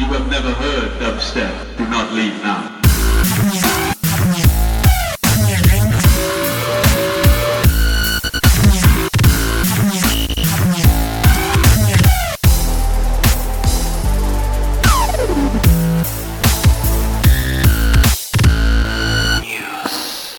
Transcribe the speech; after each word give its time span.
you 0.00 0.06
have 0.06 0.30
never 0.30 0.50
heard 0.54 0.90
dubstep, 0.98 1.76
do 1.76 1.86
not 1.88 2.10
leave 2.14 2.42
now. 2.42 2.79